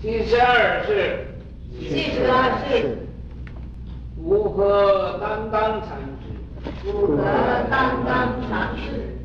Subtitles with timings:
[0.00, 1.26] 七十二世，
[1.80, 2.98] 七十二世，
[4.16, 7.24] 符合担当禅师，符合
[7.68, 9.18] 担当禅师，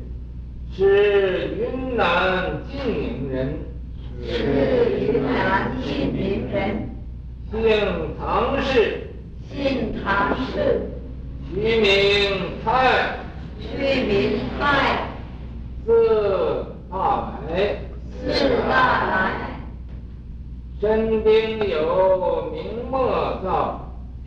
[0.74, 3.56] 是云南晋宁人，
[4.20, 6.90] 是云南晋宁人，
[7.52, 9.10] 姓唐氏，
[9.48, 10.90] 姓唐氏，
[11.54, 13.20] 取名蔡，
[13.60, 15.06] 取名泰，
[15.86, 17.78] 字大来，
[18.20, 18.72] 字大
[19.06, 19.43] 来，
[20.80, 23.08] 身边有明末
[23.42, 23.80] 造。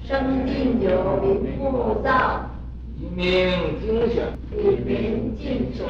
[0.05, 2.45] 生定有明木造，
[2.97, 5.85] 一命精选，一名精选，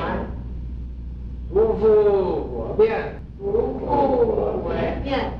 [1.53, 4.71] 不负我变，不负我
[5.03, 5.33] 变。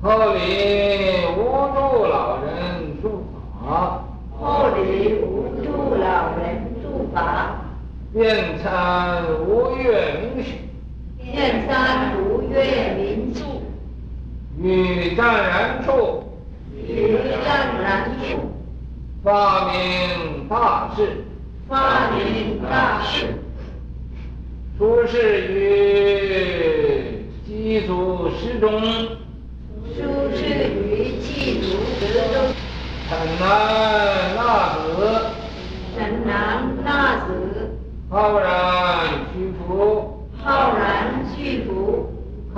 [0.00, 0.38] 后里
[1.36, 1.40] 无
[1.74, 3.24] 助老人住
[3.66, 4.04] 法，
[4.38, 7.56] 后里无助老人住法，
[8.12, 10.52] 遍参无月明许，
[11.18, 13.42] 遍参无月明许，
[14.58, 16.22] 与湛然处。
[16.86, 18.52] 女湛然处，
[19.22, 21.24] 发明大事，
[21.66, 23.26] 发明大事，
[24.76, 28.82] 出世于鸡足石中，
[29.96, 30.02] 出
[30.36, 32.00] 世于鸡足石
[32.34, 32.52] 中，
[33.08, 34.84] 城南纳子，
[35.96, 36.34] 城南
[36.84, 37.30] 纳子，
[38.10, 42.12] 浩然居服，浩然居服，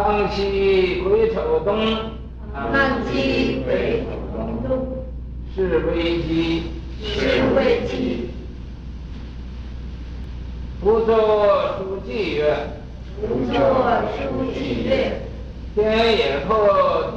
[0.07, 1.77] 康熙癸丑冬，
[2.55, 4.87] 康熙癸丑冬，
[5.53, 6.63] 是危机，
[7.03, 8.31] 是危机。
[10.81, 12.57] 不作书记曰，
[13.21, 13.57] 不作
[14.17, 15.23] 书记曰，
[15.75, 16.55] 天也破，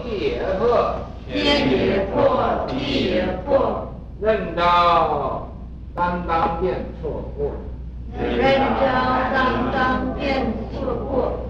[0.01, 0.95] 地也破，
[1.31, 2.73] 天也破，地
[3.05, 5.47] 也破，任招
[5.93, 7.51] 担当便错过，
[8.17, 11.48] 任招担当便错过，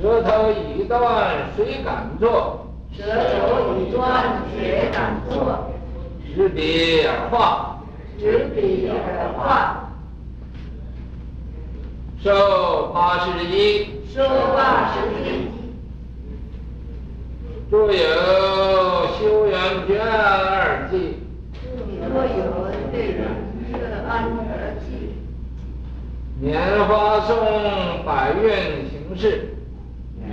[0.00, 2.66] 舌头已断谁敢做？
[2.92, 5.70] 舌头已断谁敢做？
[6.34, 7.78] 执笔而画，
[8.18, 9.90] 执笔而画。
[12.20, 14.22] 寿八十一，寿
[14.56, 15.48] 八十一。
[17.70, 17.92] 著有
[19.18, 20.96] 《修缘卷二记》，
[22.00, 22.72] 著有《修缘
[23.70, 25.14] 卷二记》。
[26.40, 29.53] 年花送百韵行事，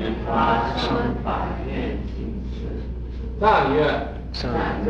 [0.01, 0.91] 拈花送
[1.23, 1.31] 百
[1.67, 2.57] 愿行事。
[3.39, 3.85] 赞曰：
[4.33, 4.89] 赞曰：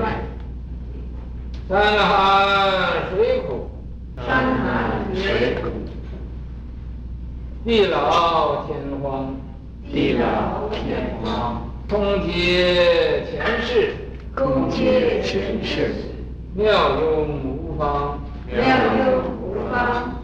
[1.67, 3.69] 山寒水苦，
[4.15, 5.67] 山寒水苦。
[7.65, 9.35] 地老天荒，
[9.91, 11.61] 地老天荒。
[11.89, 13.93] 空结前世，
[14.33, 15.93] 空结前世。
[16.55, 18.17] 妙用无方，
[18.47, 18.63] 妙
[18.97, 20.15] 用无方。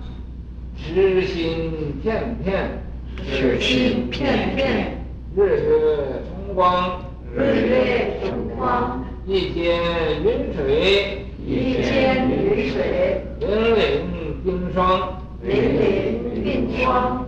[0.77, 2.81] 痴心片片，
[3.25, 4.97] 痴心片片。
[5.35, 7.01] 日月充光，
[7.35, 9.05] 日月充光。
[9.25, 9.81] 一天
[10.23, 13.23] 云水，一天云水。
[13.39, 13.45] 凛
[13.75, 17.25] 凛冰霜，凛凛冰霜。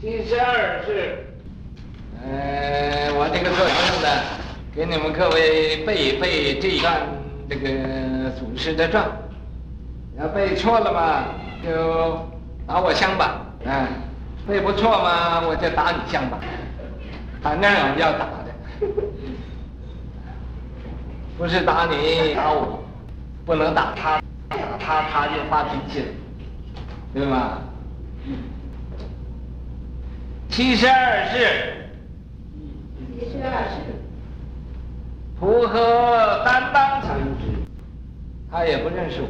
[0.00, 1.24] 七十二式，
[2.22, 4.06] 呃，我这个做学生的，
[4.76, 7.00] 给你们各位背一背这一段
[7.48, 9.10] 这个祖师的传，
[10.18, 11.24] 要背错了嘛，
[11.64, 12.18] 就
[12.66, 13.86] 打我枪吧，嗯、
[14.46, 16.38] 呃，背不错嘛，我就打你乡巴，
[17.42, 18.54] 反正要打的，
[21.38, 22.84] 不是打你打我，
[23.46, 26.06] 不能打他，打他他就发脾气了，
[27.14, 27.58] 对吧？
[30.50, 31.88] 七十二世，
[33.18, 33.80] 七十二世，
[35.40, 37.64] 符合担当禅师，
[38.50, 39.28] 他也不认识我，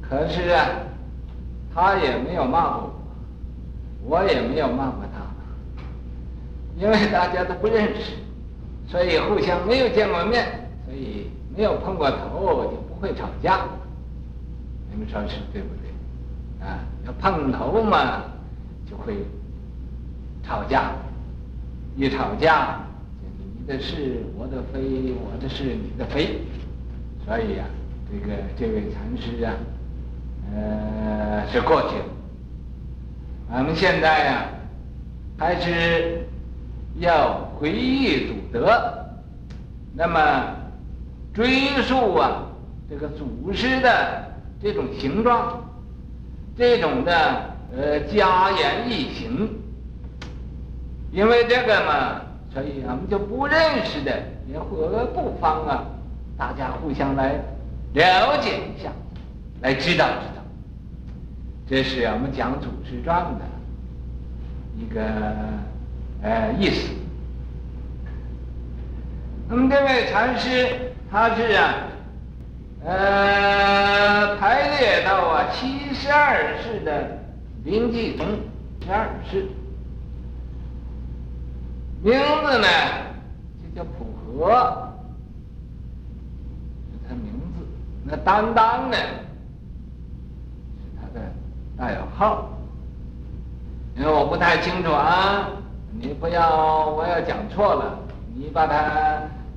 [0.00, 0.66] 可是啊，
[1.72, 2.99] 他也没有骂过我，
[4.04, 5.82] 我也没有骂过他，
[6.76, 8.12] 因为大家都不认识，
[8.88, 13.66] 所以互相没有见过面，所以没有碰过头，就不会吵架。
[14.90, 16.66] 你们说是对不对？
[16.66, 18.24] 啊，要碰头嘛。
[18.90, 19.14] 就会
[20.42, 20.90] 吵架，
[21.94, 22.80] 一吵架，
[23.38, 26.40] 你的是我的非，我的是你的非，
[27.24, 27.70] 所以呀、啊，
[28.10, 29.54] 这个这位禅师啊，
[30.52, 32.04] 呃，是过去了。
[33.52, 34.44] 我们现在呀、
[35.36, 36.26] 还是
[36.98, 38.80] 要回忆祖德，
[39.94, 40.56] 那么
[41.34, 42.46] 追溯啊，
[42.88, 44.24] 这个祖师的
[44.62, 45.62] 这种形状，
[46.56, 47.50] 这种的。
[47.72, 49.48] 呃，加言易行，
[51.12, 52.20] 因为这个嘛，
[52.52, 54.10] 所以我们就不认识的
[54.52, 55.84] 也和不妨啊，
[56.36, 57.34] 大家互相来
[57.92, 58.90] 了解一下，
[59.60, 60.39] 来知道知道。
[61.70, 63.44] 这是我们讲祖师传的
[64.76, 65.00] 一个
[66.20, 66.88] 呃意思。
[69.48, 71.74] 那么这位禅师他是啊，
[72.84, 77.18] 呃排列到啊七十二世的
[77.62, 78.26] 临济宗
[78.84, 79.46] 十二世，
[82.02, 82.66] 名字呢
[83.62, 84.92] 就叫普和，
[87.08, 87.64] 他名字。
[88.02, 88.96] 那担当呢
[91.80, 92.48] 的代号。
[93.96, 95.48] 因为我不太清楚啊，
[96.00, 97.98] 你不要，我要讲错了，
[98.34, 98.74] 你把它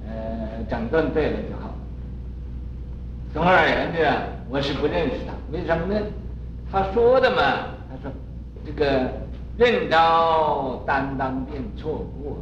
[0.05, 1.73] 呃整顿对了就好。
[3.33, 4.07] 总而言之，
[4.49, 5.99] 我是不认识他，为什么呢？
[6.71, 7.41] 他说的嘛，
[7.89, 8.11] 他说
[8.65, 9.09] 这个
[9.57, 12.37] 认着担当便错过，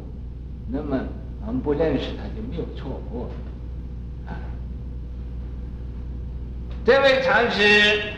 [0.68, 0.98] 那么
[1.46, 3.28] 我们不认识他就没有错过
[4.26, 4.34] 啊。
[6.84, 8.12] 这位禅师，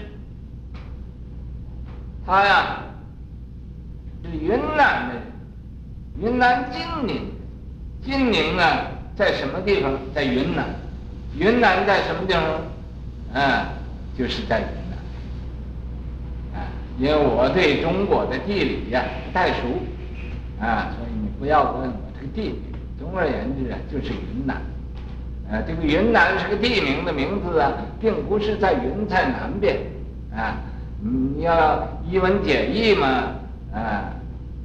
[2.26, 2.80] 他呀。
[4.24, 5.14] 是云南的，
[6.18, 7.30] 云南金陵，
[8.02, 9.92] 金陵啊，在什么地方？
[10.14, 10.64] 在云南。
[11.36, 12.42] 云南在什么地方？
[13.34, 13.66] 嗯，
[14.16, 16.58] 就是在云南。
[16.58, 16.66] 啊，
[16.98, 19.58] 因为我对中国的地理呀不太熟，
[20.58, 22.62] 啊，所以你不要问我这个地理。
[22.98, 24.56] 总而言之啊，就是云南。
[25.50, 29.76] 啊，这个云南是个地名的名字啊，并不是在云彩南边。
[30.34, 30.56] 啊，
[31.04, 33.34] 你要一文解义嘛。
[33.74, 34.14] 啊，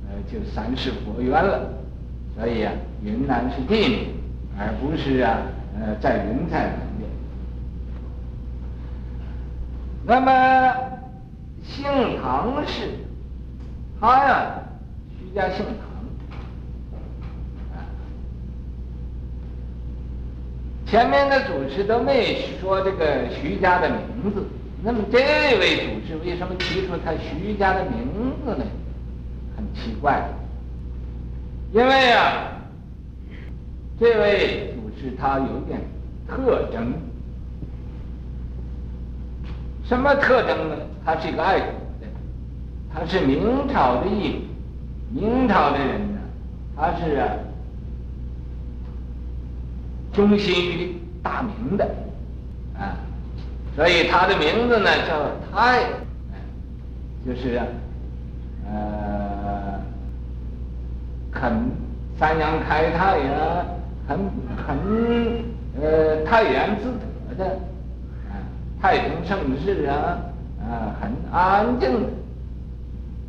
[0.07, 1.67] 呃，就三世佛缘了，
[2.37, 2.71] 所以啊，
[3.03, 4.07] 云南是地名，
[4.55, 5.39] 而不是啊，
[5.75, 7.09] 呃，在云彩南边。
[10.05, 10.75] 那么
[11.63, 11.83] 姓
[12.21, 12.91] 唐氏，
[13.99, 14.51] 他呀，
[15.17, 15.73] 徐家姓唐，
[17.75, 17.81] 啊，
[20.85, 24.45] 前面的主持都没说这个徐家的名字，
[24.81, 25.17] 那么这
[25.59, 28.07] 位祖师为什么提出他徐家的名
[28.45, 28.65] 字呢？
[29.57, 30.23] 很奇怪，
[31.73, 32.51] 因为啊，
[33.99, 35.81] 这位祖师他有点
[36.27, 36.93] 特征。
[39.83, 40.75] 什么特征呢？
[41.03, 42.07] 他是一个爱国的，
[42.93, 44.39] 他是明朝的义
[45.11, 46.19] 民，明朝的人呢，
[46.77, 47.27] 他是啊，
[50.13, 51.83] 忠心于大明的，
[52.77, 52.95] 啊，
[53.79, 55.85] 所以他的名字呢叫太，
[57.25, 57.65] 就是啊，
[58.69, 59.79] 呃。
[61.31, 61.71] 很
[62.19, 63.65] 三阳开泰呀，
[64.05, 64.19] 很
[64.67, 64.77] 很
[65.79, 67.45] 呃泰然自得的，
[68.27, 68.43] 啊
[68.81, 70.19] 太平盛世啊，
[70.59, 72.09] 啊很安静的，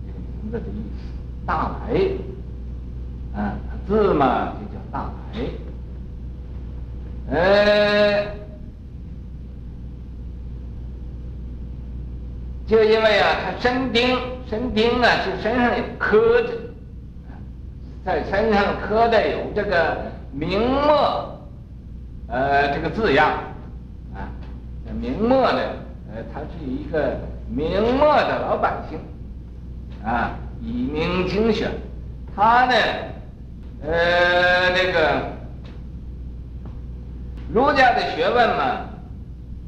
[0.05, 3.55] 这个名字的意思，大来，啊
[3.87, 5.39] 字嘛就叫大来，
[7.31, 8.27] 呃，
[12.71, 14.17] 就因为啊他身丁
[14.49, 16.51] 身丁啊是身上有刻的。
[18.05, 19.99] 在身上刻的有这个
[20.33, 21.39] 明末，
[22.29, 23.31] 呃，这个字样，
[24.15, 24.25] 啊，
[24.99, 25.77] 明末的，
[26.11, 28.99] 呃，他是一个明末的老百姓，
[30.03, 30.31] 啊，
[30.63, 31.71] 以明经选，
[32.35, 32.75] 他呢，
[33.83, 35.23] 呃，那个
[37.53, 38.87] 儒家的学问嘛，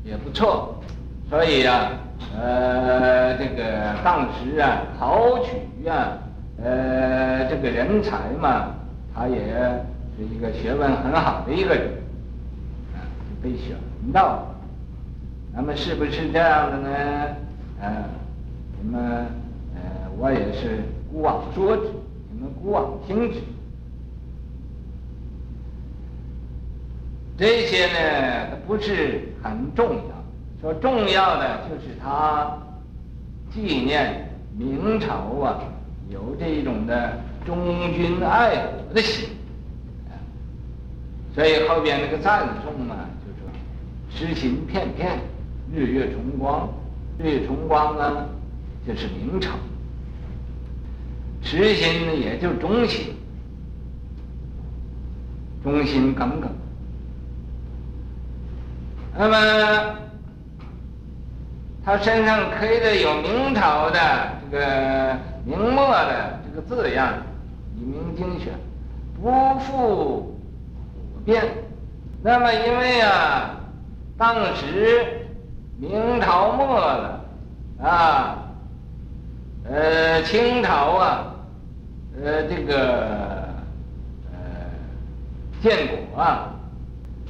[0.04, 0.82] 也不错，
[1.28, 1.90] 所以呀、啊，
[2.36, 6.18] 呃，这个当时啊，考取啊。
[6.62, 8.74] 呃，这个人才嘛，
[9.12, 9.36] 他也
[10.16, 11.88] 是一个学问很好的一个人，
[12.94, 13.02] 啊，
[13.42, 13.74] 被选
[14.12, 14.46] 到。
[15.52, 16.90] 那么是不是这样的呢？
[17.80, 18.04] 啊，
[18.80, 19.02] 你们
[19.74, 21.82] 呃，我也是姑妄说之，
[22.30, 23.40] 你们姑妄听之。
[27.36, 30.21] 这些呢，不是很重要。
[30.62, 32.56] 说重要的就是他
[33.52, 35.60] 纪念明朝啊。
[36.10, 39.30] 有这种的忠君爱国的心，
[41.34, 43.50] 所以后边那个赞颂嘛，就说
[44.14, 45.18] “诗心片片，
[45.74, 46.68] 日月重光”，
[47.18, 48.26] 日月重光啊，
[48.86, 49.52] 就是明朝。
[51.42, 53.14] 痴心呢，也就忠心，
[55.62, 56.50] 忠心耿耿。
[59.16, 59.96] 那么
[61.84, 63.98] 他身上刻的有明朝的
[64.50, 65.16] 这个。
[65.44, 67.14] 明末的这个字样，
[67.74, 68.52] 以明经选，
[69.20, 70.38] 不复
[71.12, 71.42] 普遍。
[72.22, 73.56] 那么因为啊，
[74.16, 75.26] 当时
[75.80, 77.24] 明朝末了
[77.82, 78.38] 啊，
[79.68, 81.34] 呃，清朝啊，
[82.22, 83.08] 呃，这个
[84.30, 84.38] 呃
[85.60, 86.50] 建国啊，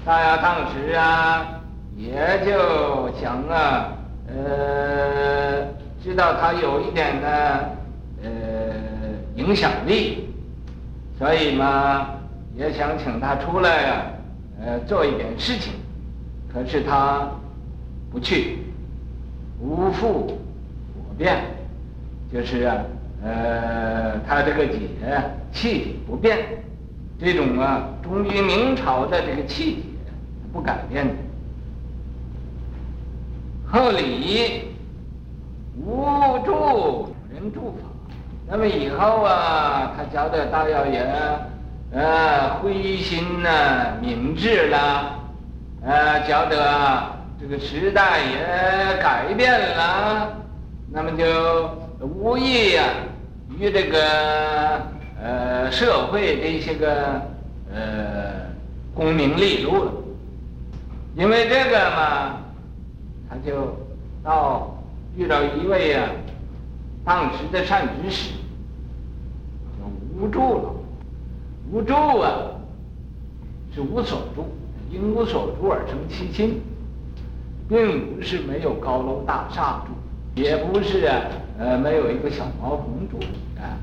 [0.05, 1.63] 大家当时啊，
[1.97, 3.89] 也就想啊，
[4.29, 5.67] 呃，
[6.03, 7.77] 知道他有一点的。
[8.25, 8.31] 呃，
[9.35, 10.29] 影响力，
[11.19, 12.11] 所以嘛，
[12.55, 13.95] 也想请他出来呀、
[14.61, 15.73] 啊，呃，做一点事情，
[16.55, 17.29] 可是他
[18.13, 18.59] 不去，
[19.59, 21.43] 无复火变，
[22.33, 22.77] 就是啊，
[23.25, 24.79] 呃，他这个节
[25.53, 26.39] 气不变，
[27.19, 29.83] 这种啊，忠于明朝的这个气节
[30.53, 31.15] 不改变的。
[33.73, 34.69] 后礼
[35.83, 36.05] 无
[36.45, 37.89] 助人助法。
[38.47, 41.03] 那么以后啊，他觉得大老爷，
[41.91, 45.19] 呃，灰心呐、啊，明智了，
[45.83, 47.03] 呃，觉得、
[47.41, 50.37] 这个时代也改变了，
[50.91, 52.85] 那么就无意啊，
[53.59, 53.99] 与这个
[55.19, 57.23] 呃社会的一些个
[57.75, 58.33] 呃
[58.95, 59.93] 功名利禄了，
[61.17, 62.37] 因为这个嘛，
[63.33, 63.75] 他就
[64.23, 64.77] 到
[65.17, 66.11] 遇到一位啊。
[67.05, 68.31] 当时的善知识
[69.77, 70.75] 就无助了，
[71.73, 72.31] 无助啊，
[73.75, 74.45] 是无所住，
[74.89, 76.61] 因无所住而生其心，
[77.69, 81.23] 并不是没有高楼大厦住，也不是啊，
[81.59, 83.19] 呃，没有一个小茅棚住
[83.61, 83.75] 啊，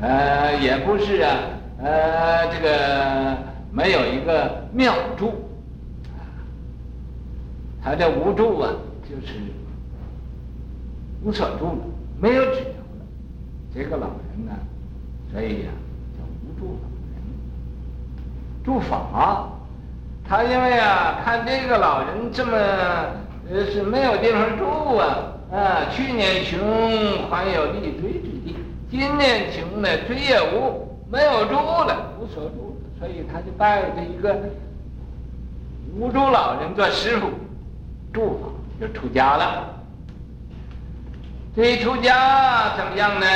[0.00, 1.38] 呃，也不是啊，
[1.78, 3.36] 呃，这个
[3.70, 5.34] 没有一个庙住，
[7.84, 8.72] 他这无助啊，
[9.02, 9.34] 就是
[11.22, 11.78] 无所住。
[12.18, 13.04] 没有指头了，
[13.74, 14.52] 这个老人呢，
[15.30, 15.70] 所以呀、
[16.16, 17.20] 叫无助老人。
[18.64, 19.50] 住法，
[20.26, 22.56] 他因为啊看这个老人这么
[23.50, 25.18] 呃是没有地方住啊
[25.52, 28.56] 啊，去年穷还有立锥之地，
[28.90, 34.34] 今年穷呢锥也无，没有住了，无所住，所以他就拜这一个
[35.98, 37.28] 无助老人做师傅，
[38.14, 38.48] 住法
[38.80, 39.74] 就出家了。
[41.54, 43.26] 这一出家怎么样呢？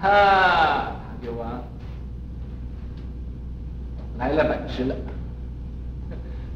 [0.00, 1.58] 他他就啊
[4.16, 4.94] 来了本事了，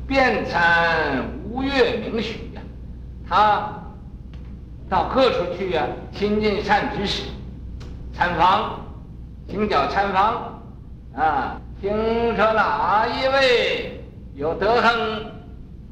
[0.06, 2.62] 遍参吴越名许呀，
[3.28, 3.72] 他
[4.88, 7.24] 到各处去呀，亲近善知识，
[8.12, 8.80] 参访，
[9.48, 10.60] 请教参访
[11.16, 11.90] 啊，听
[12.36, 14.92] 说哪一位有德行、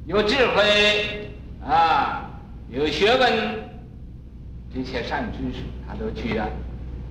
[0.07, 1.20] 有智慧
[1.65, 2.31] 啊，
[2.71, 3.71] 有学问。
[4.73, 6.47] 这些善知识，他都去啊，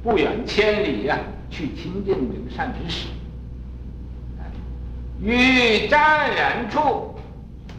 [0.01, 3.09] 不远千里呀、去亲近这个善知识。
[5.19, 7.15] 于湛然处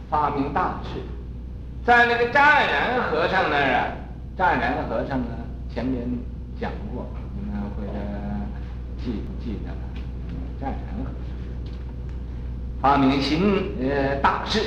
[0.07, 0.99] 发明大事，
[1.83, 3.87] 在那个湛然和尚那儿啊，
[4.37, 5.29] 湛然和尚呢，
[5.73, 6.07] 前面
[6.59, 7.89] 讲过，你们或者
[9.03, 9.77] 记不记得了？
[10.59, 11.13] 湛然和尚
[12.79, 13.41] 发明新
[13.81, 14.59] 呃大事，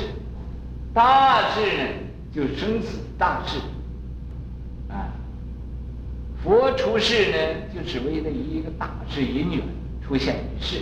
[0.95, 1.83] 大事呢，
[2.33, 3.59] 就生死大志。
[6.41, 7.37] 佛出世呢，
[7.73, 9.61] 就是为了一个大事因缘
[10.07, 10.79] 出现于世。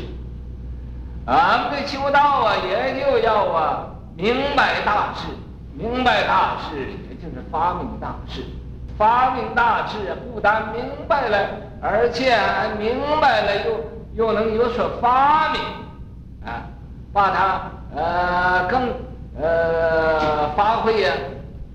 [1.25, 5.27] 俺们的修道啊，也就要啊明白大事，
[5.73, 6.77] 明白大事，
[7.09, 8.43] 也就是发明大事。
[8.97, 9.97] 发明大事，
[10.31, 11.49] 不但明白了，
[11.81, 15.61] 而且还明白了又又能有所发明，
[16.45, 16.67] 啊，
[17.11, 18.89] 把它呃更
[19.39, 21.13] 呃发挥呀，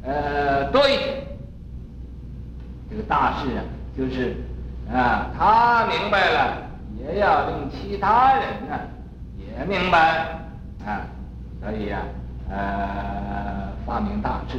[0.04, 1.24] 呃多一点。
[2.90, 3.64] 这个大志啊。
[3.98, 4.36] 就是，
[4.88, 8.78] 啊，他明白了，也要令其他人呢
[9.36, 10.38] 也明白，
[10.86, 11.02] 啊，
[11.60, 11.98] 所以呀、
[12.48, 14.58] 啊，呃，发明大志，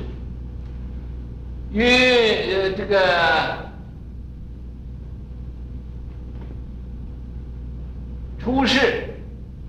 [1.71, 2.99] 与呃这个
[8.39, 9.05] 出世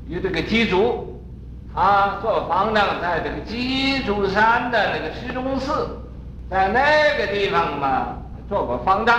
[0.08, 1.09] 与这个机足，
[1.74, 5.98] 他做方丈，在这个鸡足山的那个石钟寺，
[6.50, 8.16] 在那个地方嘛，
[8.48, 9.18] 做过方丈。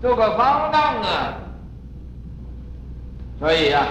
[0.00, 1.34] 做个方丈啊，
[3.38, 3.86] 所以啊，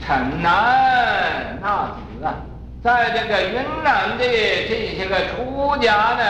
[0.00, 2.34] 城南那子啊，
[2.82, 6.24] 在这个云南的这些个出家的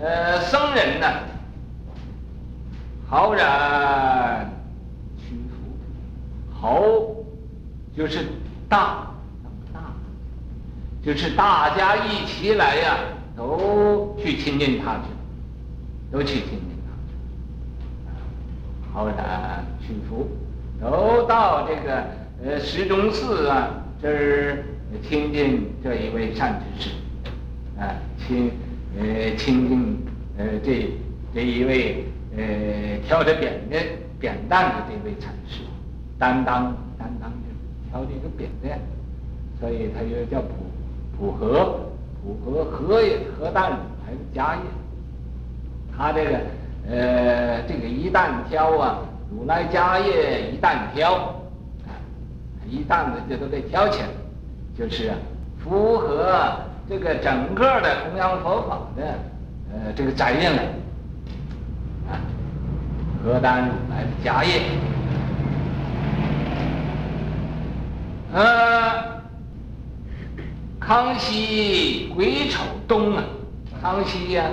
[0.00, 1.06] 呃僧人呢，
[3.10, 4.48] 浩然
[5.18, 6.80] 屈服，浩
[7.94, 8.24] 就是
[8.70, 9.12] 大，
[9.70, 9.92] 大，
[11.04, 12.96] 就是大家一起来呀、
[13.36, 15.02] 都去亲近他去，
[16.10, 16.58] 都去亲近。
[16.86, 16.92] 他，
[18.94, 20.26] 好然屈服，
[20.80, 22.06] 都到这个
[22.42, 23.68] 呃石钟寺啊
[24.00, 24.64] 这儿
[25.06, 26.88] 亲近这一位善知识，
[27.78, 27.92] 啊
[28.26, 28.50] 亲
[28.98, 29.98] 呃亲近
[30.38, 30.88] 呃这
[31.34, 33.82] 这一位呃挑着扁担
[34.18, 35.60] 扁担的这位禅师，
[36.18, 37.30] 担当担当。
[37.92, 38.80] 挑这个扁担，
[39.60, 40.48] 所以他又叫普
[41.16, 41.78] 普和
[42.24, 44.62] 普和和也和担还是家业，
[45.96, 46.40] 他这个。
[46.90, 48.98] 呃，这个一旦挑啊，
[49.30, 51.14] 如来家业一旦挑，
[51.86, 51.94] 啊，
[52.68, 54.08] 一旦的就都得挑起来，
[54.76, 55.12] 就是，
[55.62, 56.34] 符合
[56.88, 59.14] 这个整个的弘扬佛法的
[59.72, 60.62] 呃这个责任了，
[62.10, 62.18] 啊，
[63.22, 64.62] 何担如来的家业，
[68.32, 69.12] 呃。
[70.84, 73.22] 康熙癸丑冬啊，
[73.80, 74.50] 康熙呀、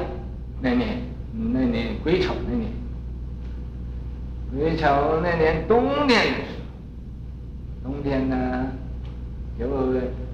[0.61, 0.89] 那年
[1.33, 2.71] 那年癸丑那年，
[4.51, 6.53] 癸丑那年冬天的时
[7.83, 8.67] 候，冬天呢，
[9.57, 9.65] 就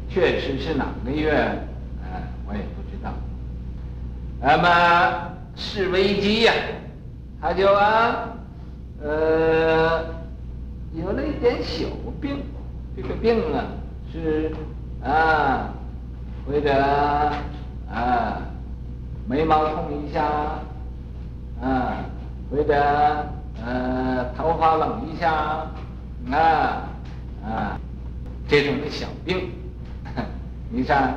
[0.10, 3.14] 确实是哪个月，呃，我也不知道。
[4.42, 6.54] 那么是危机呀，
[7.42, 8.36] 他就啊，
[9.02, 10.04] 呃，
[10.94, 11.86] 有了一点小
[12.20, 12.44] 病，
[12.96, 13.66] 这个病啊
[14.12, 14.52] 是
[15.04, 15.72] 啊。
[16.48, 16.72] 或者
[17.92, 18.38] 啊，
[19.28, 20.60] 眉毛痛一下，
[21.60, 22.06] 啊，
[22.52, 22.76] 或者
[23.66, 25.66] 呃，头发冷一下，
[26.32, 26.88] 啊
[27.44, 27.80] 啊，
[28.48, 29.50] 这种的小病，
[30.70, 31.16] 你看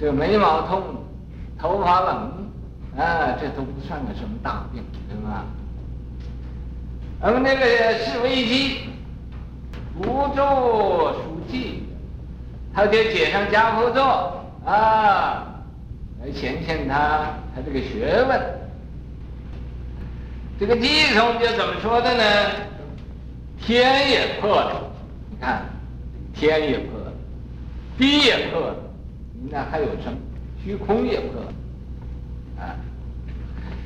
[0.00, 0.82] 这眉毛痛、
[1.58, 2.16] 头发冷，
[2.96, 5.44] 啊，这都不算个什么大病，对吧？
[7.20, 8.78] 那么那个是危机，
[10.00, 11.84] 不做书记，
[12.74, 14.02] 他就解上跏趺坐。
[14.64, 15.44] 啊，
[16.22, 18.40] 来显现他他这个学问。
[20.58, 22.22] 这个偈颂就怎么说的呢？
[23.60, 24.80] 天也破了，
[25.30, 25.62] 你看，
[26.34, 27.12] 天也破了，
[27.98, 28.76] 地也破了，
[29.32, 30.18] 你那还有什么？
[30.64, 31.52] 虚空也破了，
[32.58, 32.76] 啊，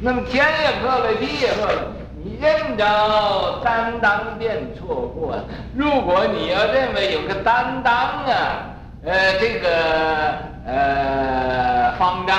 [0.01, 5.39] 那么天也破了，地也破了，你认着担当便错过。
[5.75, 10.49] 如果你要认为有个担当啊，呃，这个。
[10.71, 12.37] 呃，方丈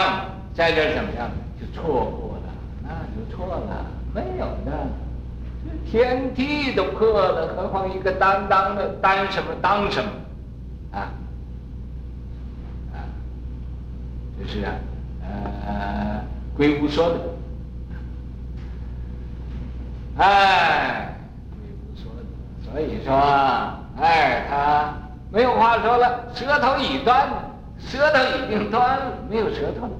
[0.54, 1.28] 在这怎么样？
[1.60, 4.72] 就错过了，那就错了，没有的。
[5.90, 10.12] 天地都破了，何况一个担当的担什么当什么？
[10.92, 11.10] 啊
[12.94, 13.02] 啊，
[14.40, 14.74] 这是啊，
[15.24, 16.24] 呃，
[16.56, 17.16] 龟夫说的。
[20.20, 21.16] 哎，
[21.50, 22.20] 龟夫说的，
[22.72, 23.14] 所以说，
[24.00, 24.94] 哎，他
[25.32, 27.28] 没有话说了，舌头已断。
[27.82, 29.94] 舌头已经断了，没有舌头了，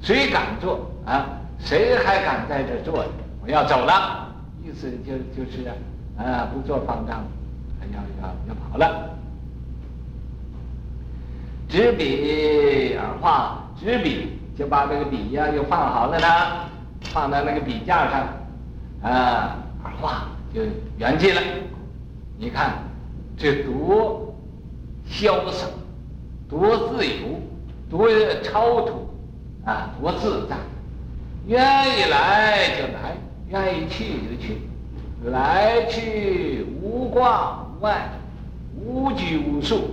[0.00, 1.26] 谁敢坐啊？
[1.58, 3.04] 谁还敢在这坐？
[3.42, 4.28] 我要走了，
[4.62, 5.68] 意思就就是
[6.16, 7.26] 啊，不做方丈了，
[7.92, 9.10] 要要要跑了。
[11.68, 16.28] 执笔而画，执笔就把这个笔呀又放好了呢，
[17.12, 18.28] 放在那个笔架上，
[19.08, 20.62] 啊，而画就
[20.98, 21.40] 圆寂了。
[22.38, 22.78] 你看，
[23.36, 24.34] 这多
[25.08, 25.66] 潇洒。
[26.48, 27.40] 多自由，
[27.90, 28.08] 多
[28.40, 29.08] 超脱，
[29.64, 30.56] 啊，多自在！
[31.48, 33.16] 愿意来就来，
[33.48, 34.58] 愿意去就去，
[35.24, 38.10] 来去无挂无碍，
[38.80, 39.90] 无拘无束，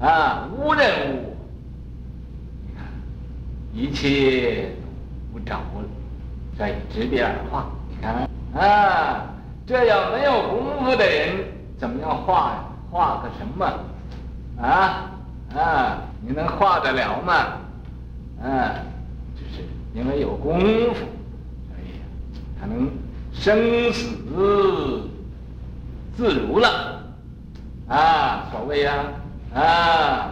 [0.00, 1.34] 啊，无人无。
[2.64, 2.86] 你看，
[3.74, 4.70] 一切
[5.32, 5.84] 都不着了，
[6.56, 7.68] 所以执笔而画。
[8.54, 9.26] 啊，
[9.66, 11.44] 这样没有功夫的人，
[11.78, 12.64] 怎么样画呀？
[12.90, 13.64] 画个什么？
[14.60, 15.10] 啊？
[15.54, 17.34] 啊，你能画得了吗？
[18.42, 18.74] 啊，
[19.34, 22.00] 就是因为有功夫，所以
[22.60, 22.90] 他能
[23.32, 24.08] 生死
[26.16, 27.02] 自如了。
[27.88, 29.04] 啊，所谓呀，
[29.54, 30.30] 啊，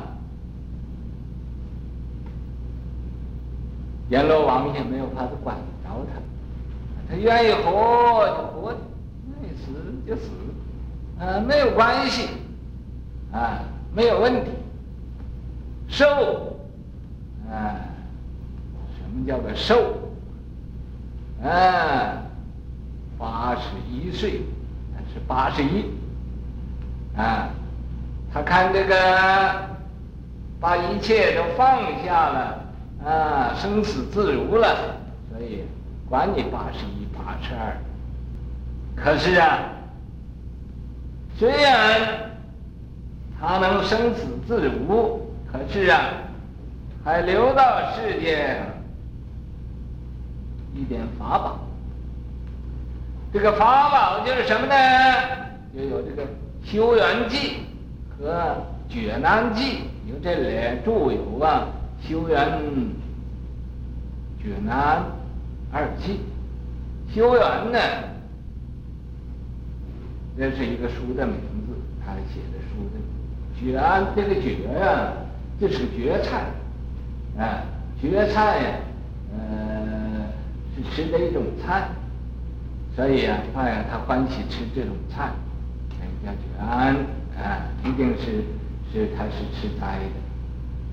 [4.11, 6.20] 阎罗王也没有法子管着他，
[7.09, 8.75] 他愿意活就活，
[9.29, 9.71] 愿意死
[10.07, 10.31] 就死，
[11.19, 12.29] 啊，没有关系，
[13.33, 13.61] 啊，
[13.95, 14.51] 没有问题。
[15.88, 16.59] 寿，
[17.49, 17.79] 啊，
[18.97, 19.95] 什么叫做寿？
[21.42, 22.23] 啊，
[23.19, 24.42] 八十一岁，
[25.12, 25.85] 是八十一，
[27.16, 27.51] 啊，
[28.33, 28.97] 他看这个，
[30.59, 32.64] 把一切都放下了，
[33.05, 34.77] 啊，生死自如了，
[35.31, 35.62] 所以
[36.09, 37.77] 管你八十一、八十二。
[38.95, 39.59] 可是啊，
[41.38, 42.31] 虽然
[43.38, 45.23] 他能生死自如。
[45.53, 46.11] 可是啊，
[47.05, 48.66] 还留到世间
[50.75, 51.61] 一点法宝。
[53.33, 54.75] 这个法宝就是什么呢？
[55.75, 56.25] 就有这个
[56.64, 57.37] 《修缘记》
[58.23, 58.57] 和
[58.92, 59.62] 《觉难记》，
[60.11, 61.69] 有这里著有啊，
[62.09, 62.40] 《修缘》
[64.42, 64.99] 《觉难》
[65.77, 66.21] 二记。
[67.15, 67.79] 修缘呢，
[70.39, 71.37] 这是一个书的名
[71.67, 72.97] 字，他写的书的。
[73.61, 75.12] 觉安这个觉呀。
[75.59, 76.45] 就是觉菜，
[77.39, 77.65] 啊，
[77.99, 78.69] 觉菜呀，
[79.33, 80.27] 呃，
[80.77, 81.89] 是吃的一种菜，
[82.95, 85.31] 所以啊，他呀，他欢喜吃这种菜，
[86.23, 86.61] 叫卷
[87.43, 88.45] 啊，一定是
[88.93, 89.99] 是他是吃斋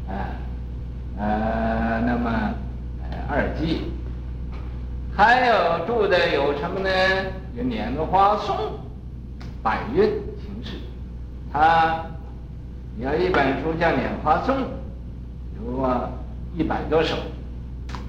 [0.08, 0.32] 的，啊，
[1.18, 2.56] 呃，那么
[3.04, 3.92] 呃二季，
[5.16, 6.90] 还有住的有什么呢？
[7.56, 8.56] 有莲花颂，
[9.62, 10.04] 百韵
[10.42, 10.78] 形式，
[11.52, 12.04] 他
[12.98, 14.56] 有一本书叫《莲花颂》，
[15.64, 16.10] 有啊
[16.56, 17.16] 一百多首，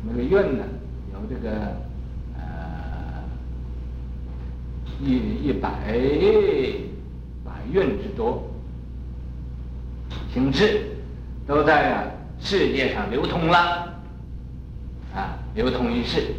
[0.03, 0.65] 那个韵呢，
[1.13, 1.51] 有这个
[2.39, 2.45] 呃。
[5.01, 5.69] 一一百
[7.45, 8.49] 百韵之多，
[10.33, 10.81] 形式
[11.47, 12.05] 都在啊
[12.41, 13.59] 世界上流通了，
[15.15, 16.35] 啊，流通于世。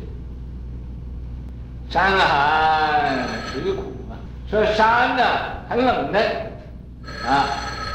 [1.90, 4.18] 山寒水苦啊，
[4.50, 5.24] 说山呢
[5.70, 6.20] 很冷的，
[7.26, 7.48] 啊，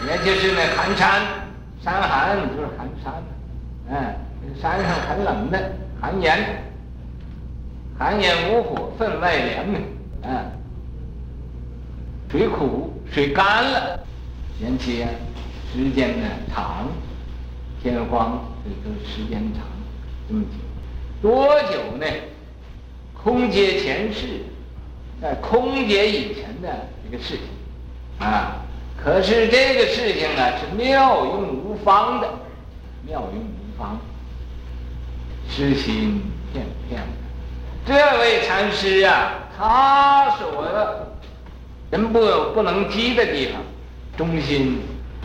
[0.06, 1.22] 也就是那寒山，
[1.82, 3.12] 山寒就是寒山，
[3.90, 4.14] 嗯、
[4.60, 6.62] 山上很冷的，寒岩，
[7.98, 10.44] 寒岩无火，分外凉的，啊。
[12.30, 14.00] 水苦，水干了，
[14.58, 15.04] 嫌弃
[15.72, 16.86] 时间呢长，
[17.82, 19.64] 天荒这个时间长，
[20.28, 22.06] 这么久，多久呢？
[23.22, 24.26] 空劫前世，
[25.20, 26.68] 在空劫以前的
[27.06, 28.56] 一个事情，啊，
[28.96, 32.28] 可是这个事情呢是妙用无方的，
[33.06, 33.98] 妙用无方，
[35.48, 37.02] 诗心片片。
[37.86, 40.64] 这位禅师啊，他所。
[41.90, 42.20] 人不
[42.54, 43.60] 不能及的地方，
[44.16, 44.78] 中心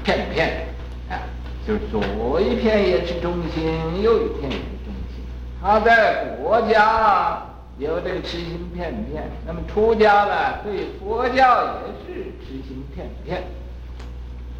[0.03, 0.65] 片片，
[1.12, 1.21] 啊，
[1.67, 5.23] 就是左一片也是中心，右一片也是中心。
[5.62, 7.39] 他在国家
[7.77, 13.43] 有这个痴心片片，那么出家了对佛教也是痴心片片，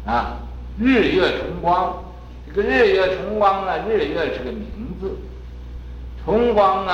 [0.04, 0.36] 啊，
[0.78, 2.04] 日月重光，
[2.46, 4.66] 这个日月重光呢，日月是个名
[5.00, 5.16] 字，
[6.24, 6.92] 重光呢，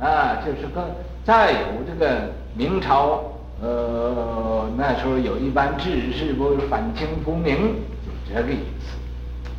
[0.00, 0.90] 啊，就是个
[1.24, 3.30] 再有这个明朝。
[3.62, 8.96] 呃，那时候有一般志士不是反清复明，就这个意思，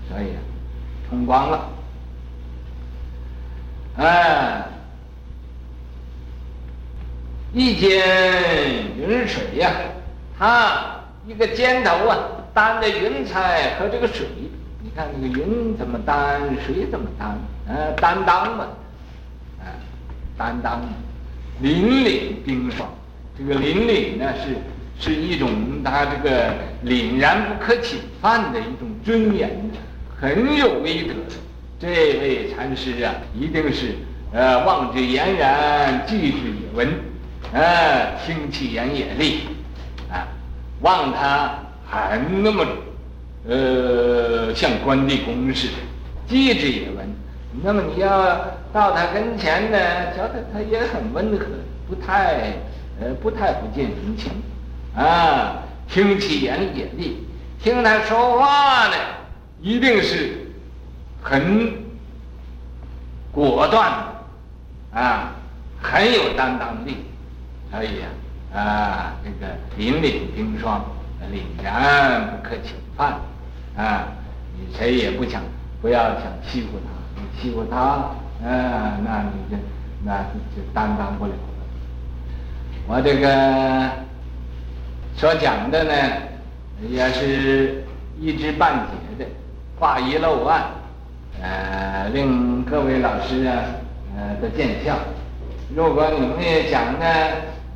[0.09, 0.39] 所以啊，
[1.09, 1.69] 重光了，
[3.95, 4.67] 哎，
[7.55, 8.03] 一间
[8.97, 9.79] 云水呀、啊，
[10.37, 12.17] 他一个肩头啊，
[12.53, 14.27] 担着云彩和这个水，
[14.83, 18.67] 你看那个云怎么担，水怎么担，呃，担当嘛，
[19.61, 19.71] 啊，
[20.37, 20.81] 担当，
[21.63, 22.89] 凛凛冰霜。
[23.37, 24.57] 这个凛凛呢，是
[24.99, 29.49] 是一种他这个凛然不可侵犯的一种尊严，
[30.19, 31.13] 很有威德。
[31.79, 33.95] 这位禅师啊，一定是
[34.33, 36.89] 呃望之俨然，继之也闻，
[37.53, 39.41] 呃听其言也利，
[40.11, 40.27] 啊，
[40.81, 41.55] 望他
[41.87, 42.65] 还那么
[43.47, 45.73] 呃像关帝公似的，
[46.27, 47.07] 继之也文。
[47.63, 48.09] 那么你要
[48.73, 49.77] 到他跟前呢，
[50.15, 51.45] 觉得他也很温和，
[51.87, 52.53] 不太。
[52.97, 54.31] 呃，不太不近人情，
[54.95, 55.57] 啊，
[55.89, 57.27] 听其言也利，
[57.61, 58.95] 听他说话呢，
[59.59, 60.49] 一定是
[61.21, 61.73] 很
[63.33, 63.91] 果断，
[64.93, 65.35] 啊，
[65.81, 66.95] 很有担当力，
[67.71, 68.01] 所以
[68.53, 70.83] 啊，啊，这个凛凛冰霜，
[71.31, 73.15] 凛然不可侵犯，
[73.75, 74.07] 啊，
[74.57, 75.41] 你谁也不想，
[75.81, 77.77] 不要想欺负他，你欺负他，
[78.47, 79.57] 啊，那你就
[80.05, 80.19] 那
[80.55, 81.31] 就担当不了。
[82.87, 83.89] 我这个
[85.17, 85.93] 所讲的呢，
[86.87, 87.83] 也是
[88.19, 89.29] 一知半解的，
[89.79, 90.63] 话一漏万，
[91.41, 93.63] 呃，令各位老师啊，
[94.15, 94.95] 呃，的见笑。
[95.75, 97.05] 如果你们也讲呢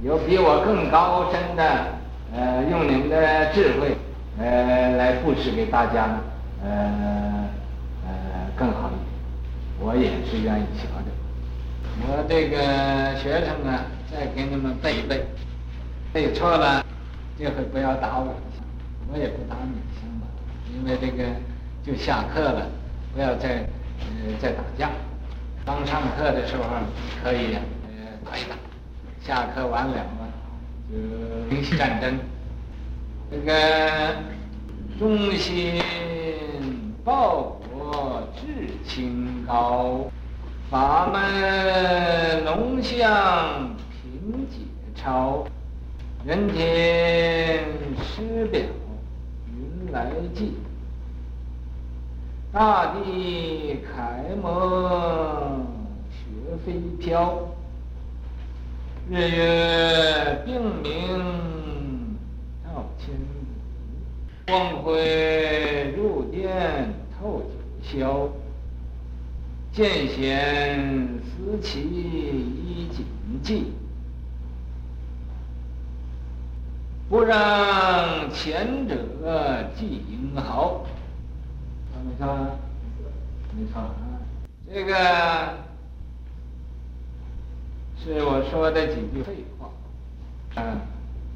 [0.01, 1.63] 有比我更高深的，
[2.33, 3.97] 呃，用你们的智慧，
[4.39, 6.19] 呃，来布施给大家呢，
[6.63, 6.69] 呃，
[8.07, 8.11] 呃，
[8.55, 9.01] 更好一点，
[9.79, 11.11] 我也是愿意学的。
[12.01, 13.79] 我这个学生呢。
[14.11, 15.23] 再给你们背一背，
[16.11, 16.83] 背错了，
[17.37, 18.35] 这回不要打我，
[19.13, 20.25] 我也不打你，行吗？
[20.73, 21.23] 因为这个
[21.85, 22.65] 就下课了，
[23.13, 23.67] 不要再
[23.99, 24.89] 呃再打架。
[25.63, 26.63] 刚上课的时候
[27.23, 28.55] 可以呃打一打，
[29.21, 30.27] 下课完了嘛
[30.89, 30.95] 就
[31.49, 32.17] 平息战争。
[33.29, 34.15] 这个
[34.97, 35.81] 忠心
[37.03, 40.09] 报国志清高，
[40.69, 43.75] 法门龙象。
[44.49, 44.57] 解
[44.95, 45.45] 超，
[46.25, 47.65] 人天
[48.01, 48.61] 师表
[49.47, 50.53] 云来记，
[52.51, 55.61] 大地楷模
[56.09, 56.25] 雪
[56.65, 57.37] 飞飘，
[59.11, 62.15] 日月并明
[62.63, 63.17] 照千里，
[64.45, 67.41] 光辉入殿透
[67.81, 68.29] 九霄，
[69.73, 73.03] 见贤思齐依谨
[73.41, 73.73] 记。
[77.09, 80.85] 不让前者计英豪。
[82.05, 82.27] 没错，
[83.57, 84.21] 没错啊，
[84.71, 84.93] 这个
[88.03, 89.69] 是我说的几句废话，
[90.55, 90.79] 嗯，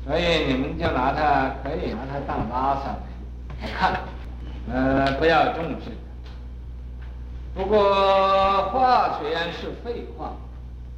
[0.06, 2.96] 所以你们就拿它可以拿它当拉萨
[3.62, 4.00] 来看，
[4.72, 5.92] 呃，不要重视。
[7.54, 10.34] 不过话虽然是废话，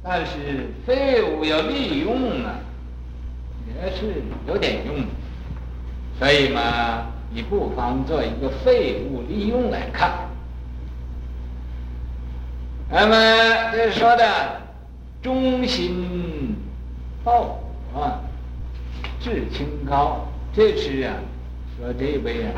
[0.02, 2.54] 但是废物要利用啊，
[3.82, 5.04] 也是有点用，
[6.18, 7.08] 所以嘛。
[7.28, 10.10] 你不妨做一个废物利用来看。
[12.88, 14.24] 那么这说的
[15.26, 16.54] 忠心
[17.24, 17.58] 报
[17.92, 18.20] 国啊，
[19.18, 21.14] 志清高，这是啊，
[21.76, 22.52] 说这位啊，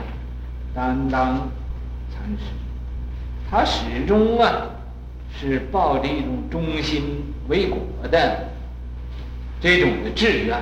[0.75, 1.49] 担当
[2.13, 2.45] 禅师，
[3.51, 4.67] 他始终啊
[5.35, 7.79] 是抱着一种忠心为国
[8.11, 8.51] 的
[9.63, 10.59] 这种的志愿，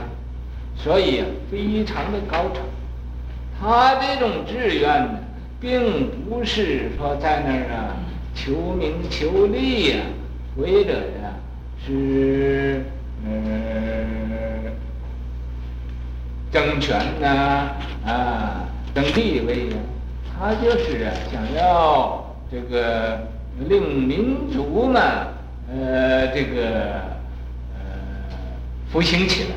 [0.76, 2.60] 所以啊，非常的高超。
[3.60, 5.18] 他这种志愿呢，
[5.60, 7.96] 并不是说在那儿啊
[8.32, 10.06] 求名求利呀、啊，
[10.56, 11.02] 或者
[11.86, 12.82] 是
[13.24, 13.30] 呃
[16.50, 17.28] 争权呐
[18.04, 19.76] 啊，啊争地位呀、
[20.36, 23.28] 他就是啊想要这个
[23.68, 25.00] 令民族嘛
[25.72, 26.64] 呃这个
[27.74, 27.78] 呃
[28.90, 29.50] 复兴起来，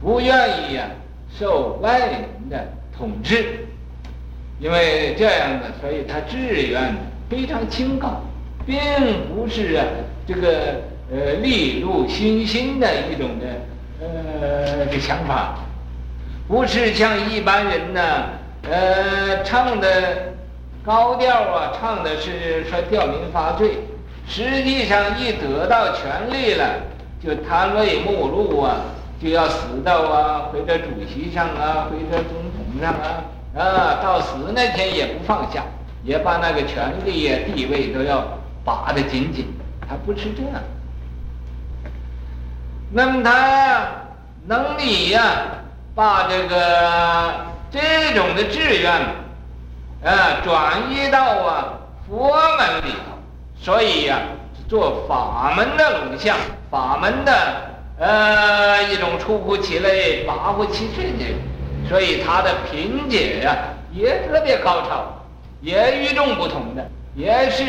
[0.00, 0.90] 不愿意呀、啊、
[1.38, 2.66] 受外人的。
[2.94, 3.66] 统治，
[4.60, 6.94] 因为这样的，所以他志愿
[7.28, 8.20] 非常清高，
[8.66, 8.76] 并
[9.34, 9.84] 不是啊
[10.26, 13.46] 这个呃利禄熏心的一种的
[14.00, 15.58] 呃的想法，
[16.48, 18.00] 不是像一般人呢
[18.70, 20.32] 呃唱的
[20.82, 23.78] 高调啊，唱的是说吊民伐罪，
[24.26, 26.80] 实际上一得到权力了，
[27.22, 28.76] 就贪位慕禄啊，
[29.22, 32.80] 就要死到啊或者主席上啊或者总统。
[32.80, 33.22] 上啊
[33.54, 35.62] 啊，到死那天也不放下，
[36.02, 38.26] 也把那个权力呀、地位都要
[38.64, 39.46] 把得紧紧。
[39.86, 40.54] 他不是这样。
[42.94, 43.86] 那么他
[44.46, 45.22] 能力呀，
[45.94, 48.92] 把这个这种的志愿
[50.04, 51.72] 啊转移到啊
[52.06, 53.16] 佛门里头，
[53.58, 54.18] 所以呀，
[54.68, 56.36] 做法门的龙像，
[56.70, 57.32] 法门的
[57.98, 61.24] 呃一种出乎其类、拔乎其萃的。
[61.88, 65.24] 所以他的品解呀、啊、也特别高超，
[65.62, 67.64] 也与众不同的，也是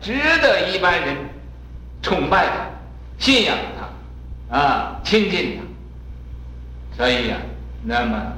[0.00, 1.16] 值得一般人
[2.02, 2.52] 崇拜的、
[3.18, 3.56] 信仰、
[4.50, 6.96] 啊亲近他。
[6.96, 7.42] 所以呀、啊，
[7.82, 8.32] 那么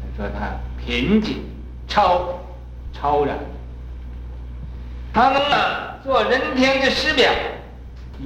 [0.00, 0.50] 才说他
[0.84, 1.36] 品解
[1.86, 2.38] 超
[2.92, 3.38] 超然。
[5.12, 7.30] 他们呢做人天的师表，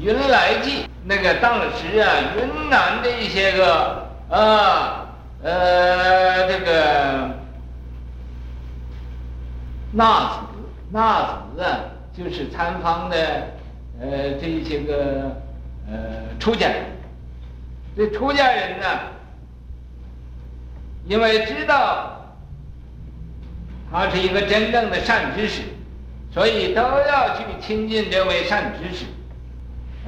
[0.01, 4.99] 云来记那个当时啊云南的一些个啊。
[5.45, 7.31] 呃，这个
[9.91, 10.37] 纳子，
[10.93, 11.81] 纳子啊，
[12.17, 13.17] 就是参方的，
[14.01, 15.43] 呃，这一些个
[15.91, 16.85] 呃出家人。
[17.97, 18.87] 这出家人呢，
[21.07, 22.25] 因为知道
[23.91, 25.63] 他是一个真正的善知识，
[26.33, 29.05] 所以都要去亲近这位善知识，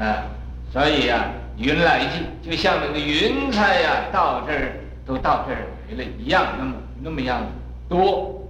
[0.03, 0.25] 啊，
[0.73, 4.81] 所以、啊，云来记就像那个云彩呀，到这儿。
[5.07, 7.43] 都到这儿来了一样，那么那么样
[7.91, 8.43] 多，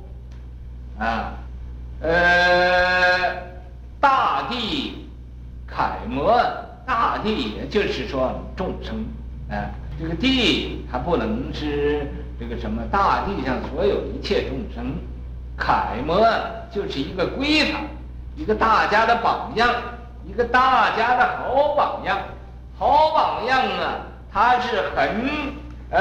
[0.96, 1.34] 啊，
[2.00, 3.34] 呃，
[4.00, 5.08] 大地
[5.66, 6.40] 楷模，
[6.86, 9.04] 大地也就是说众生，
[9.50, 9.70] 啊，
[10.00, 12.06] 这个地它不能是
[12.38, 14.94] 这个什么大地上所有一切众生，
[15.56, 16.20] 楷模
[16.70, 17.82] 就是一个规范，
[18.36, 19.70] 一个大家的榜样，
[20.26, 22.18] 一个大家的好榜样，
[22.78, 25.54] 好榜样啊，它是很。
[25.90, 26.00] 呃，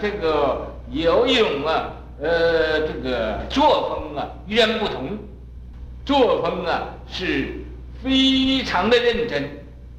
[0.00, 5.16] 这个有一种啊，呃，这个作风啊，与人不同，
[6.04, 7.59] 作风啊是
[8.02, 9.48] 非常的认真，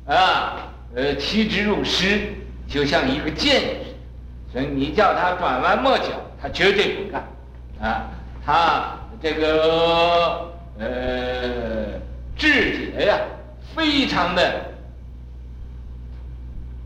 [0.06, 2.20] 啊，呃，趋之若鹜，
[2.68, 3.76] 就像一个剑士，
[4.52, 6.06] 所以你叫他转弯抹角，
[6.42, 7.28] 他绝对不干，
[7.82, 8.10] 啊，
[8.46, 10.88] 他这个呃
[12.36, 13.20] 志节呀，
[13.76, 14.72] 非常的。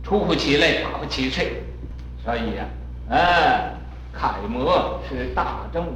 [0.03, 1.47] 出乎其类，拔乎其萃，
[2.23, 2.65] 所以呀、
[3.09, 3.73] 啊，哎，
[4.13, 5.87] 楷模是大众、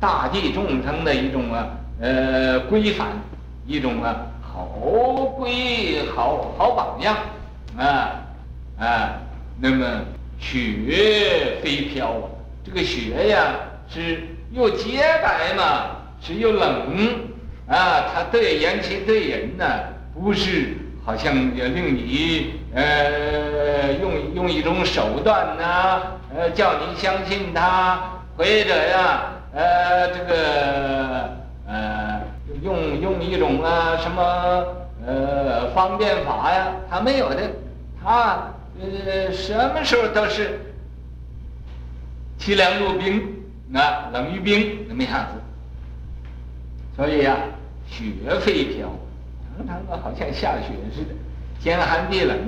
[0.00, 1.68] 大地众生的一种啊，
[2.00, 3.08] 呃，规范，
[3.66, 4.24] 一种啊，
[4.58, 7.16] 好规好好榜样，
[7.78, 8.26] 啊
[8.78, 9.20] 啊，
[9.60, 9.86] 那么
[10.40, 12.26] 雪飞飘啊，
[12.64, 13.54] 这个雪呀，
[13.88, 15.90] 是又洁白嘛，
[16.20, 16.66] 是又冷，
[17.68, 19.64] 啊，它对人其对人呢，
[20.14, 20.74] 不是。
[21.04, 26.02] 好像也令你呃用用一种手段呐、
[26.36, 27.98] 呃叫你相信他，
[28.36, 31.30] 或者呀呃这个
[31.66, 32.17] 呃
[32.62, 34.22] 用用一种啊什么
[35.06, 37.50] 呃方便法呀，他没有的，
[38.02, 40.60] 他呃什么时候都是
[42.38, 43.22] 凄凉若冰
[43.74, 45.40] 啊，冷于冰那么样子，
[46.96, 47.42] 所以呀、啊，
[47.88, 48.88] 雪飞飘。
[49.58, 51.14] 常常的好像下雪似的，
[51.60, 52.38] 天寒地冷，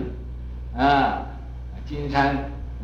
[0.79, 1.27] 啊，
[1.85, 2.37] 金山，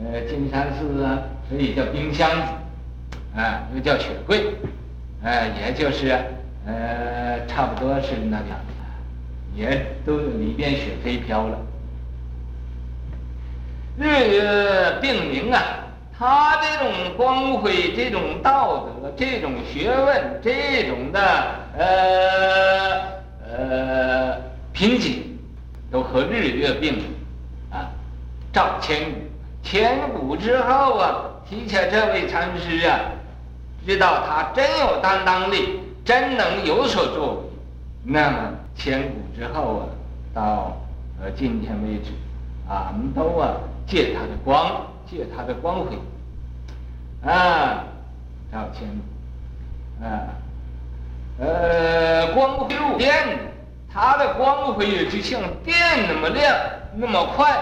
[0.03, 4.53] 呃，金山寺啊，所以叫冰箱子，啊，又叫雪柜，
[5.23, 6.09] 啊，也就是，
[6.67, 8.59] 呃，差不多是那样，
[9.55, 11.59] 也都里边雪飞飘了。
[13.99, 15.63] 日月并明啊，
[16.19, 21.21] 他这种光辉、这种道德、这种学问、这种的，
[21.79, 23.17] 呃。
[23.59, 24.37] 呃，
[24.73, 25.39] 品景
[25.91, 26.99] 都和日月并
[27.71, 27.89] 啊，
[28.53, 29.19] 照千古。
[29.63, 33.01] 千古之后啊，提起这位禅师啊，
[33.87, 37.41] 知道他真有担当力，真能有所作为。
[38.05, 39.87] 那么千古之后啊，
[40.33, 40.77] 到
[41.21, 42.13] 呃今天为止，
[42.67, 45.99] 啊，我们都啊借他的光，借他的光辉，
[47.29, 47.85] 啊，
[48.53, 50.29] 到千古，啊。
[51.39, 53.13] 呃，光辉如电，
[53.93, 55.77] 它的光辉也就像电
[56.09, 56.57] 那么亮，
[56.95, 57.53] 那么快，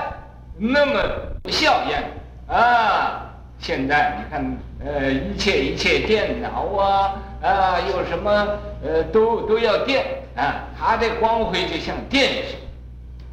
[0.58, 1.02] 那么
[1.42, 2.04] 不效验
[2.46, 3.32] 啊！
[3.58, 10.64] 现在你看，呃，一切一切电脑啊，啊，有什么呃，都都要电啊！
[10.78, 12.58] 它这光辉就像电似的，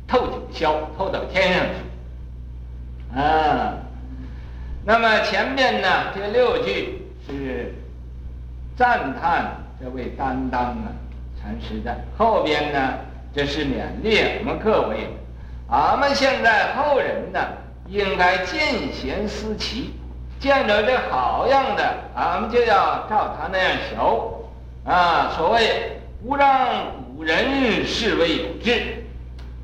[0.07, 3.77] 透九霄，透到天上去啊。
[4.83, 7.73] 那么前面呢，这六句是
[8.75, 9.57] 赞叹。
[9.83, 10.93] 这位担当啊，
[11.41, 12.99] 禅师的后边呢，
[13.33, 15.07] 这是勉励我们各位，
[15.69, 17.39] 俺们现在后人呢，
[17.87, 19.91] 应该见贤思齐，
[20.41, 26.47] 见着这好样的，俺们就要照他那样学，啊，所谓不让
[27.15, 29.05] 古人视为有志，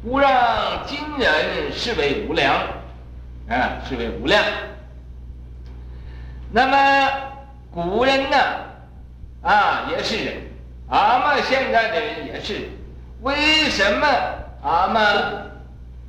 [0.03, 2.53] 不让今人视为无良，
[3.49, 4.43] 啊，视为无量。
[6.51, 7.09] 那么
[7.73, 8.37] 古人呢？
[9.41, 10.35] 啊，也是人，
[10.91, 12.69] 俺们现在的人也是，
[13.23, 13.35] 为
[13.71, 14.07] 什么
[14.63, 15.03] 俺们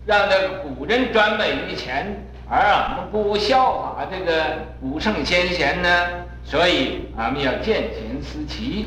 [0.04, 4.42] 让这个古人专美于前，而俺们不效法这个
[4.80, 5.88] 古圣先贤呢？
[6.44, 8.86] 所以俺们要见贤思齐，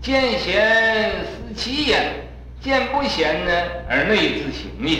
[0.00, 1.96] 见贤思齐也，
[2.60, 3.52] 见不贤呢
[3.88, 4.98] 而内自省也，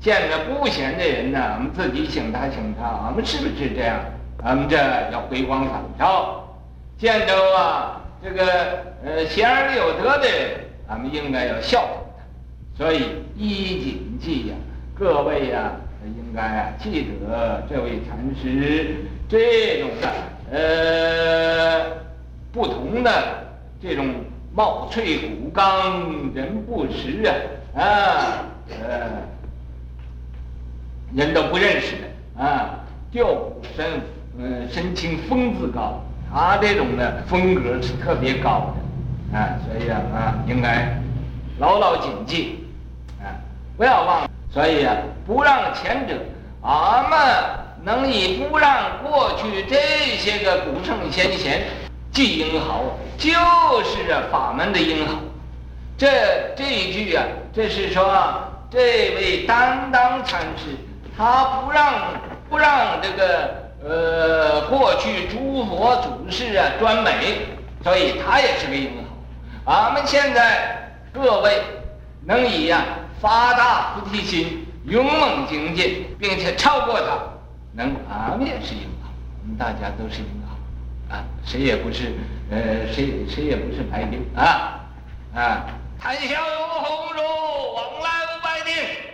[0.00, 4.00] 见着不贤的人呢，我们自己省察省察，俺们是不是这样？
[4.42, 4.76] 俺们这
[5.10, 6.46] 要回光返照，
[6.98, 7.96] 见着啊。
[8.22, 8.44] 这个
[9.02, 12.22] 呃贤而有德的人，俺们应该要效仿他，
[12.76, 14.54] 所以一谨记呀，
[14.94, 15.72] 各位呀，
[16.30, 18.94] 应该啊记得这位禅师
[19.28, 20.08] 这种的
[20.52, 21.90] 呃
[22.52, 23.10] 不同的
[23.82, 24.06] 这种
[24.54, 27.34] 貌翠骨刚，人不识啊
[27.74, 29.10] 啊呃
[31.12, 32.78] 人都不认识的啊，
[33.10, 34.00] 调虎身
[34.38, 36.00] 嗯身轻风自高。
[36.32, 38.72] 他这种的风格是特别高
[39.32, 40.96] 的，啊，所以啊啊，应该
[41.58, 42.64] 牢牢谨记，
[43.20, 43.34] 啊，
[43.76, 44.30] 不要忘了。
[44.52, 46.14] 所以啊，不让前者，
[46.62, 47.18] 俺们
[47.82, 49.76] 能以不让过去这
[50.16, 51.62] 些个古圣先贤
[52.12, 52.82] 记英豪，
[53.16, 53.30] 就
[53.84, 55.14] 是啊法门的英豪。
[55.96, 56.08] 这
[56.56, 58.12] 这一句啊，这是说
[58.70, 58.78] 这
[59.16, 60.76] 位担当禅师，
[61.16, 61.94] 他不让
[62.48, 63.60] 不让这个。
[63.82, 67.38] 呃，过去诸佛祖师啊，专美，
[67.82, 68.90] 所以他也是个英
[69.64, 69.72] 豪。
[69.72, 71.62] 俺们现在各位
[72.26, 72.84] 能以呀、啊、
[73.20, 77.18] 发大菩提心，勇猛精进，并且超过他，
[77.74, 80.56] 能阿弥是英啊，我们大家都是英啊，
[81.10, 82.14] 啊，谁也不是，
[82.50, 84.80] 呃，谁谁也不是白丁啊，
[85.34, 85.66] 啊，
[86.00, 87.20] 谈笑有鸿儒，
[87.76, 89.09] 往来无白丁。